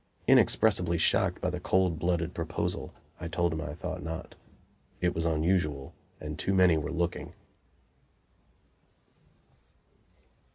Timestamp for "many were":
6.55-6.91